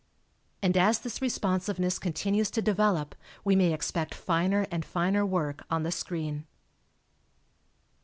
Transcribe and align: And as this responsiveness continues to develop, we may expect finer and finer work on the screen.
And 0.63 0.75
as 0.77 0.97
this 0.97 1.21
responsiveness 1.21 1.99
continues 1.99 2.49
to 2.57 2.61
develop, 2.63 3.13
we 3.43 3.55
may 3.55 3.71
expect 3.71 4.15
finer 4.15 4.65
and 4.71 4.83
finer 4.83 5.23
work 5.23 5.63
on 5.69 5.83
the 5.83 5.91
screen. 5.91 6.47